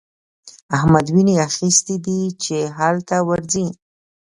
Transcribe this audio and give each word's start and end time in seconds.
احمد 0.77 1.05
ويني 1.15 1.35
اخيستی 1.47 1.95
دی 2.05 2.19
چې 2.43 2.57
هلته 2.77 3.15
ورځي. 3.29 3.67